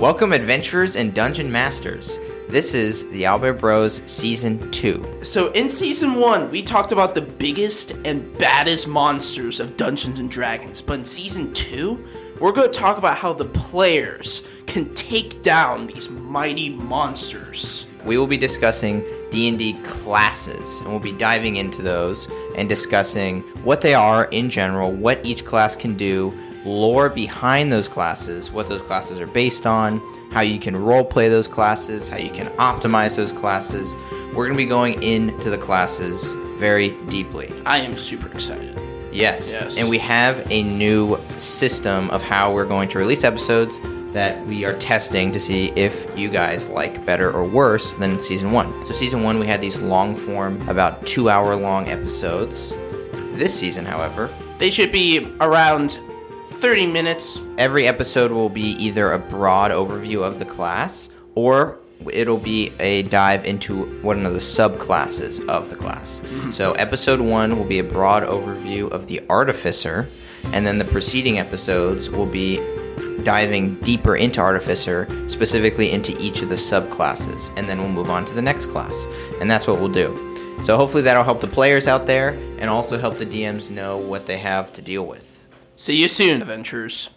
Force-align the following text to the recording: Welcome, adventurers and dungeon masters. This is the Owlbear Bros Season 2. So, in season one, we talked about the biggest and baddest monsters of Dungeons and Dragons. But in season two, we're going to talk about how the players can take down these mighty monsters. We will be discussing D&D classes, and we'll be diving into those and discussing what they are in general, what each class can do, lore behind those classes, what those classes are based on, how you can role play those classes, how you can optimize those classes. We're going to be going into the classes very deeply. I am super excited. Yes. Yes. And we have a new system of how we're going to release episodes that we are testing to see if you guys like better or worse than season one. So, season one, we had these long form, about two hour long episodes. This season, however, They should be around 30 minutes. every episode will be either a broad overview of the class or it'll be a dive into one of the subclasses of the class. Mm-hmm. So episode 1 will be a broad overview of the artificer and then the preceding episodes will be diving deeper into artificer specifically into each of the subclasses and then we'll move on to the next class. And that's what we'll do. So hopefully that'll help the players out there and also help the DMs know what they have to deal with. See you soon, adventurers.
Welcome, 0.00 0.32
adventurers 0.32 0.96
and 0.96 1.12
dungeon 1.12 1.52
masters. 1.52 2.18
This 2.48 2.72
is 2.72 3.06
the 3.10 3.24
Owlbear 3.24 3.60
Bros 3.60 4.00
Season 4.06 4.70
2. 4.70 5.18
So, 5.22 5.52
in 5.52 5.68
season 5.68 6.14
one, 6.14 6.50
we 6.50 6.62
talked 6.62 6.90
about 6.90 7.14
the 7.14 7.20
biggest 7.20 7.90
and 8.06 8.38
baddest 8.38 8.88
monsters 8.88 9.60
of 9.60 9.76
Dungeons 9.76 10.18
and 10.18 10.30
Dragons. 10.30 10.80
But 10.80 11.00
in 11.00 11.04
season 11.04 11.52
two, 11.52 12.02
we're 12.40 12.52
going 12.52 12.72
to 12.72 12.78
talk 12.78 12.96
about 12.96 13.18
how 13.18 13.34
the 13.34 13.44
players 13.44 14.42
can 14.66 14.94
take 14.94 15.42
down 15.42 15.88
these 15.88 16.08
mighty 16.08 16.70
monsters. 16.70 17.86
We 18.02 18.16
will 18.16 18.26
be 18.26 18.38
discussing 18.38 19.04
D&D 19.30 19.82
classes, 19.82 20.80
and 20.80 20.88
we'll 20.88 20.98
be 20.98 21.12
diving 21.12 21.56
into 21.56 21.82
those 21.82 22.26
and 22.56 22.70
discussing 22.70 23.42
what 23.64 23.82
they 23.82 23.92
are 23.92 24.24
in 24.30 24.48
general, 24.48 24.92
what 24.92 25.26
each 25.26 25.44
class 25.44 25.76
can 25.76 25.94
do, 25.94 26.32
lore 26.64 27.08
behind 27.08 27.72
those 27.72 27.88
classes, 27.88 28.52
what 28.52 28.68
those 28.68 28.82
classes 28.82 29.18
are 29.18 29.26
based 29.26 29.66
on, 29.66 30.00
how 30.30 30.40
you 30.40 30.58
can 30.58 30.76
role 30.76 31.04
play 31.04 31.28
those 31.28 31.48
classes, 31.48 32.08
how 32.08 32.18
you 32.18 32.30
can 32.30 32.48
optimize 32.56 33.16
those 33.16 33.32
classes. 33.32 33.94
We're 34.34 34.46
going 34.46 34.56
to 34.56 34.64
be 34.64 34.66
going 34.66 35.02
into 35.02 35.50
the 35.50 35.58
classes 35.58 36.32
very 36.58 36.90
deeply. 37.06 37.52
I 37.66 37.78
am 37.78 37.96
super 37.96 38.28
excited. 38.28 38.78
Yes. 39.12 39.52
Yes. 39.52 39.76
And 39.76 39.88
we 39.88 39.98
have 39.98 40.46
a 40.50 40.62
new 40.62 41.18
system 41.38 42.10
of 42.10 42.22
how 42.22 42.52
we're 42.52 42.66
going 42.66 42.88
to 42.90 42.98
release 42.98 43.24
episodes 43.24 43.80
that 44.12 44.44
we 44.46 44.64
are 44.64 44.76
testing 44.78 45.32
to 45.32 45.40
see 45.40 45.66
if 45.76 46.06
you 46.18 46.28
guys 46.28 46.68
like 46.68 47.04
better 47.06 47.30
or 47.30 47.44
worse 47.44 47.92
than 47.94 48.20
season 48.20 48.50
one. 48.50 48.86
So, 48.86 48.92
season 48.92 49.22
one, 49.22 49.38
we 49.38 49.46
had 49.46 49.60
these 49.60 49.78
long 49.78 50.16
form, 50.16 50.68
about 50.68 51.06
two 51.06 51.30
hour 51.30 51.56
long 51.56 51.88
episodes. 51.88 52.70
This 53.32 53.54
season, 53.58 53.84
however, 53.84 54.28
They 54.58 54.70
should 54.70 54.92
be 54.92 55.34
around 55.40 55.98
30 56.60 56.86
minutes. 56.88 57.40
every 57.56 57.86
episode 57.86 58.30
will 58.30 58.50
be 58.50 58.72
either 58.72 59.12
a 59.12 59.18
broad 59.18 59.70
overview 59.70 60.22
of 60.22 60.38
the 60.38 60.44
class 60.44 61.08
or 61.34 61.78
it'll 62.12 62.36
be 62.36 62.70
a 62.80 63.02
dive 63.04 63.46
into 63.46 63.84
one 64.02 64.26
of 64.26 64.34
the 64.34 64.38
subclasses 64.38 65.46
of 65.48 65.70
the 65.70 65.76
class. 65.76 66.20
Mm-hmm. 66.20 66.50
So 66.50 66.72
episode 66.72 67.18
1 67.18 67.56
will 67.56 67.64
be 67.64 67.78
a 67.78 67.84
broad 67.84 68.24
overview 68.24 68.90
of 68.90 69.06
the 69.06 69.22
artificer 69.30 70.10
and 70.52 70.66
then 70.66 70.76
the 70.76 70.84
preceding 70.84 71.38
episodes 71.38 72.10
will 72.10 72.26
be 72.26 72.58
diving 73.22 73.76
deeper 73.80 74.16
into 74.16 74.40
artificer 74.40 75.08
specifically 75.28 75.90
into 75.90 76.14
each 76.20 76.42
of 76.42 76.50
the 76.50 76.56
subclasses 76.56 77.56
and 77.56 77.70
then 77.70 77.78
we'll 77.78 77.88
move 77.88 78.10
on 78.10 78.26
to 78.26 78.34
the 78.34 78.42
next 78.42 78.66
class. 78.66 79.06
And 79.40 79.50
that's 79.50 79.66
what 79.66 79.80
we'll 79.80 79.88
do. 79.88 80.26
So 80.62 80.76
hopefully 80.76 81.02
that'll 81.04 81.24
help 81.24 81.40
the 81.40 81.46
players 81.46 81.88
out 81.88 82.06
there 82.06 82.30
and 82.58 82.68
also 82.68 82.98
help 82.98 83.16
the 83.16 83.24
DMs 83.24 83.70
know 83.70 83.96
what 83.96 84.26
they 84.26 84.36
have 84.36 84.74
to 84.74 84.82
deal 84.82 85.06
with. 85.06 85.29
See 85.80 85.96
you 85.96 86.08
soon, 86.08 86.42
adventurers. 86.42 87.08